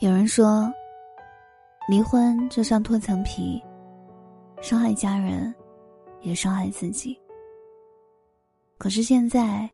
[0.00, 0.66] 有人说，
[1.86, 3.62] 离婚就像脱层皮，
[4.62, 5.54] 伤害家人，
[6.22, 7.20] 也伤害自己。
[8.78, 9.70] 可是现在，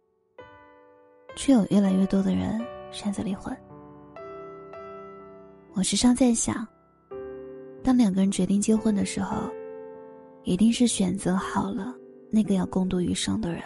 [1.36, 3.56] 却有越来越多的人选择离婚。
[5.74, 6.66] 我时常在想，
[7.84, 9.48] 当两个人决定结婚的时候，
[10.42, 11.94] 一定是选择好了
[12.32, 13.62] 那个要共度余生的人。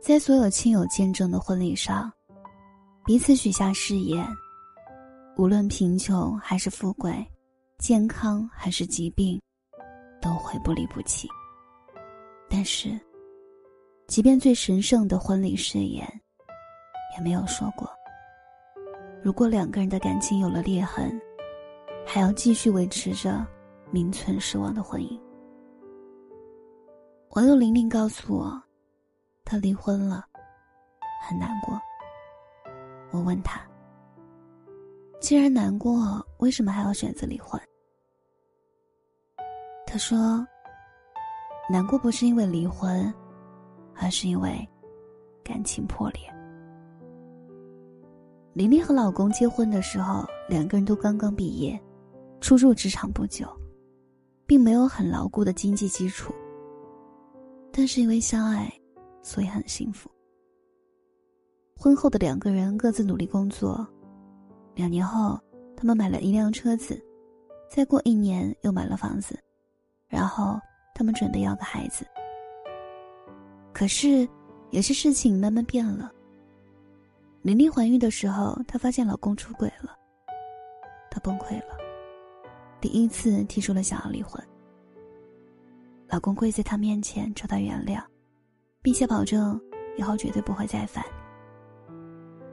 [0.00, 2.10] 在所有亲友见证的婚礼上，
[3.04, 4.26] 彼此许下誓言。
[5.36, 7.12] 无论贫穷还是富贵，
[7.78, 9.40] 健康还是疾病，
[10.22, 11.28] 都会不离不弃。
[12.48, 12.98] 但是，
[14.06, 16.06] 即便最神圣的婚礼誓言，
[17.16, 17.90] 也没有说过：
[19.24, 21.20] 如果两个人的感情有了裂痕，
[22.06, 23.44] 还要继续维持着
[23.90, 25.20] 名存实亡的婚姻。
[27.30, 28.62] 网友玲玲告诉我，
[29.44, 30.24] 她离婚了，
[31.26, 31.76] 很难过。
[33.10, 33.60] 我问她。
[35.24, 37.58] 既然难过，为什么还要选择离婚？
[39.86, 40.46] 他说
[41.72, 43.10] ：“难过不是因为离婚，
[43.94, 44.54] 而是因为
[45.42, 46.20] 感情破裂。”
[48.52, 51.82] 琳琳和老公结婚的时候，两个人都刚刚毕业，
[52.42, 53.48] 初入职场不久，
[54.44, 56.34] 并没有很牢固的经济基础。
[57.72, 58.70] 但是因为相爱，
[59.22, 60.10] 所以很幸福。
[61.78, 63.88] 婚后的两个人各自努力工作。
[64.74, 65.38] 两年后，
[65.76, 67.00] 他们买了一辆车子，
[67.70, 69.38] 再过一年又买了房子，
[70.08, 70.58] 然后
[70.94, 72.04] 他们准备要个孩子。
[73.72, 74.28] 可是，
[74.70, 76.10] 有些事情慢慢变了。
[77.42, 79.96] 玲玲怀孕的时候，她发现老公出轨了，
[81.10, 81.76] 她崩溃了，
[82.80, 84.42] 第一次提出了想要离婚。
[86.08, 88.02] 老公跪在她面前求她原谅，
[88.82, 89.60] 并且保证
[89.96, 91.04] 以后绝对不会再犯。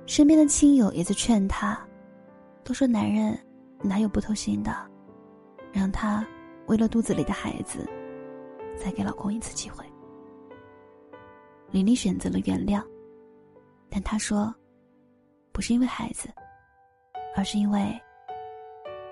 [0.06, 1.80] 身边的亲友也在劝她。
[2.64, 3.38] 都说男人
[3.82, 4.76] 哪有不偷心的，
[5.72, 6.26] 让她
[6.68, 7.88] 为了肚子里的孩子，
[8.78, 9.84] 再给老公一次机会。
[11.72, 12.84] 玲玲选择了原谅，
[13.90, 14.54] 但她说，
[15.52, 16.30] 不是因为孩子，
[17.36, 18.00] 而是因为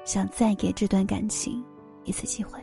[0.05, 1.63] 想再给这段感情
[2.03, 2.59] 一次机会。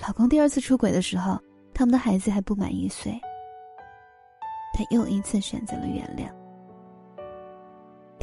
[0.00, 1.38] 老公第二次出轨的时候，
[1.72, 3.20] 他们的孩子还不满一岁，
[4.72, 6.43] 她又一次选择了原谅。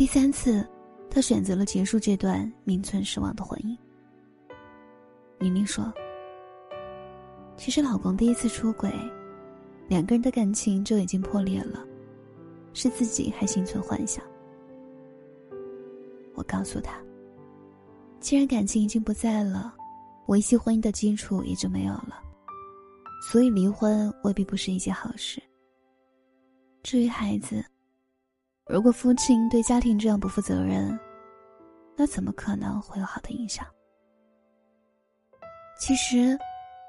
[0.02, 0.68] 第三次，
[1.12, 3.78] 她选择了结束这段名存实亡的婚姻。
[5.38, 5.94] 宁宁说
[7.56, 8.92] ：“其实老公第一次出轨，
[9.88, 11.86] 两个人的感情就已经破裂了，
[12.74, 14.26] 是自己还心存幻想。”
[16.34, 17.00] 我告诉他
[18.20, 19.72] ：“既然感情已经不在了，
[20.26, 22.20] 维系婚姻的基础也就没有了，
[23.30, 25.40] 所以离婚未必不是一件好事。
[26.82, 27.64] 至于孩子。”
[28.72, 30.98] 如果父亲对家庭这样不负责任，
[31.98, 33.68] 那怎么可能会有好的影响？
[35.78, 36.40] 其实，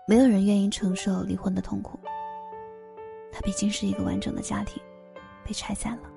[0.07, 1.99] 没有人愿意承受离婚的痛苦。
[3.33, 4.81] 它毕竟是一个完整的家庭，
[5.45, 6.09] 被拆散了。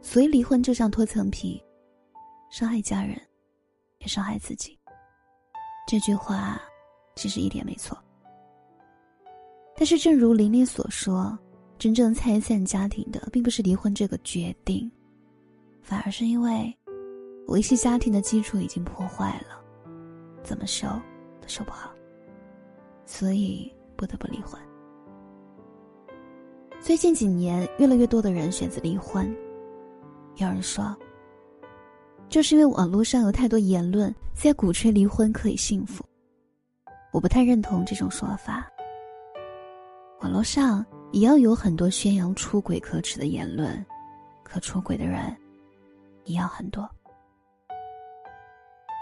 [0.00, 1.60] 所以，离婚就像脱层皮，
[2.52, 3.20] 伤害家人，
[3.98, 4.78] 也伤害自己。
[5.88, 6.56] 这句话
[7.16, 7.98] 其实一点没错。
[9.74, 11.36] 但是，正如玲玲所说。
[11.80, 14.92] 真正拆散家庭的，并不是离婚这个决定，
[15.80, 16.70] 反而是因为
[17.48, 19.58] 维系家庭的基础已经破坏了，
[20.42, 20.86] 怎么修
[21.40, 21.90] 都修不好，
[23.06, 24.60] 所以不得不离婚。
[26.82, 29.34] 最近几年，越来越多的人选择离婚。
[30.36, 30.94] 有人说，
[32.28, 36.04] 就是因为网络上有太多言论在鼓吹离婚可以幸福，
[37.10, 38.70] 我不太认同这种说法。
[40.20, 40.84] 网络上。
[41.12, 43.84] 也要有很多宣扬出轨可耻的言论，
[44.42, 45.36] 可出轨的人
[46.24, 46.88] 一样很多。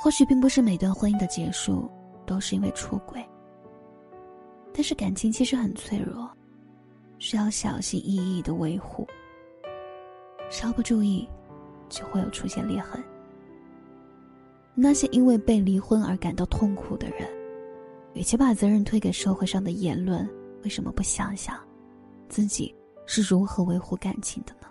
[0.00, 1.90] 或许并不是每段婚姻的结束
[2.24, 3.22] 都是因为出轨，
[4.72, 6.30] 但是感情其实很脆弱，
[7.18, 9.06] 需要小心翼翼的维护。
[10.48, 11.28] 稍不注意，
[11.90, 13.02] 就会有出现裂痕。
[14.74, 17.28] 那些因为被离婚而感到痛苦的人，
[18.14, 20.26] 与其把责任推给社会上的言论，
[20.62, 21.58] 为什么不想想
[22.28, 22.74] 自己
[23.06, 24.68] 是如何维护感情的呢？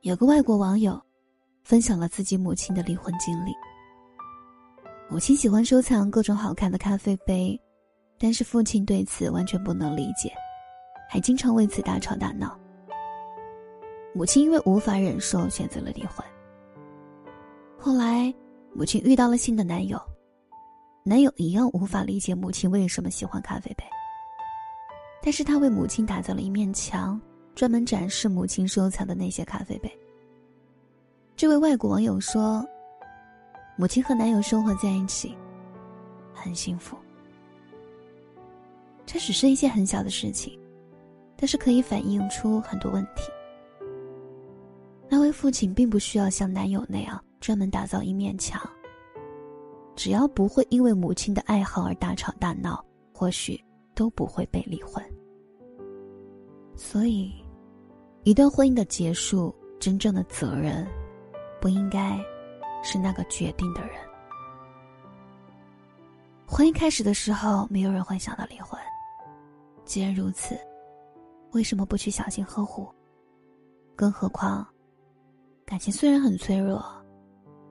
[0.00, 1.00] 有个外国网友
[1.64, 3.52] 分享了自己母亲的离婚经历。
[5.08, 7.60] 母亲喜欢收藏各种好看的咖啡杯，
[8.18, 10.32] 但是父亲对此完全不能理解，
[11.08, 12.58] 还经常为此大吵大闹。
[14.12, 16.24] 母亲因为无法忍受，选择了离婚。
[17.78, 18.34] 后来，
[18.72, 20.00] 母亲遇到了新的男友，
[21.08, 23.84] 男友一样无法理解母亲为什么喜欢咖啡杯。
[25.22, 27.20] 但是他为母亲打造了一面墙，
[27.54, 29.88] 专门展示母亲收藏的那些咖啡杯。
[31.36, 32.66] 这位外国网友说
[33.78, 35.36] ：“母亲和男友生活在一起，
[36.34, 36.96] 很幸福。
[39.06, 40.58] 这只是一件很小的事情，
[41.36, 43.30] 但是可以反映出很多问题。”
[45.08, 48.60] 那位父亲并不需要像男友那样专门打造一面墙。
[50.06, 52.80] 只要不会因为母亲的爱好而大吵大闹，
[53.12, 53.60] 或许
[53.92, 55.04] 都不会被离婚。
[56.76, 57.44] 所以，
[58.22, 60.86] 一段婚姻的结束，真正的责任，
[61.60, 62.24] 不应该
[62.84, 63.94] 是那个决定的人。
[66.46, 68.80] 婚姻开始的时候，没有人会想到离婚。
[69.84, 70.56] 既然如此，
[71.50, 72.88] 为什么不去小心呵护？
[73.96, 74.64] 更何况。
[75.64, 76.80] 感情虽然很脆弱，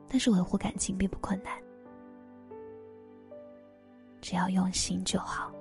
[0.10, 1.54] 但是维护感情并不困难，
[4.26, 5.52] 只要用心就好。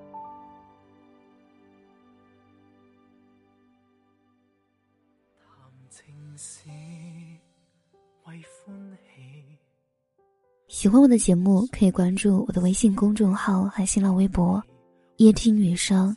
[10.66, 14.62] 喜欢我的节目，可以关注我的微信公众号和新浪微博
[15.18, 16.16] “夜听女生”，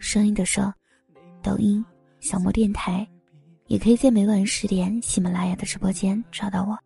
[0.00, 0.74] 声音的声，
[1.40, 1.84] 抖音
[2.18, 3.06] 小莫电台。
[3.68, 6.76] 也可以在每晚十点喜马拉雅的直播间找到我。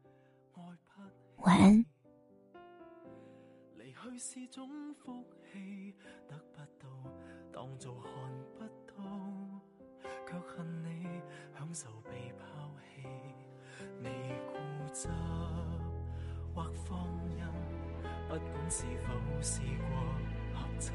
[1.39, 1.90] 晚安。
[7.61, 8.11] 当做看
[8.57, 8.95] 不到，
[10.27, 11.21] 却恨你
[11.55, 12.43] 享受被抛
[12.81, 13.07] 弃。
[13.99, 14.09] 你
[14.47, 14.55] 固
[14.95, 15.09] 执
[16.55, 17.47] 或放任，
[18.31, 19.13] 不管是否
[19.43, 19.93] 试过
[20.55, 20.95] 合衬，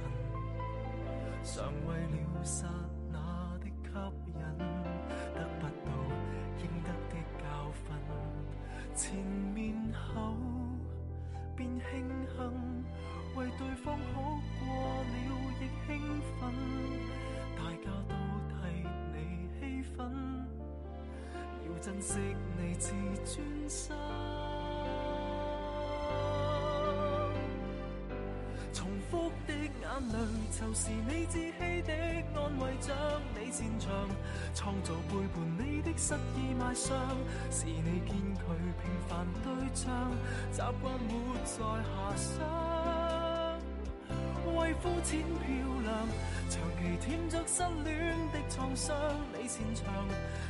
[1.44, 2.68] 常为了刹
[3.11, 4.75] 那的吸引。
[21.85, 22.17] 珍惜
[22.57, 22.89] 你自
[23.23, 23.95] 尊心。
[28.73, 29.69] 重复的眼
[30.11, 30.17] 泪，
[30.49, 31.93] 就是你自欺的
[32.33, 32.97] 安慰，将
[33.35, 34.09] 你擅长
[34.55, 36.97] 创造背叛你的失意埋上，
[37.51, 40.11] 是你见佢平凡对象，
[40.51, 41.13] 习惯活
[41.45, 42.75] 在遐想，
[44.81, 45.48] 肤浅漂
[45.81, 46.07] 亮，
[46.50, 48.95] 长期舔着失恋的创伤，
[49.33, 50.07] 你擅长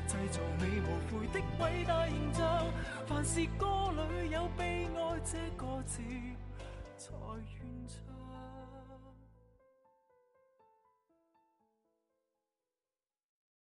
[0.08, 2.66] 制造美无悔的伟大形象，
[3.06, 6.02] 凡是歌里有悲哀这个字，
[6.98, 7.12] 才
[7.62, 8.25] 愿唱。